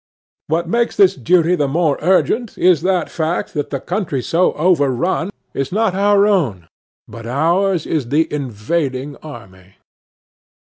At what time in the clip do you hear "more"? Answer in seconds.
1.67-1.99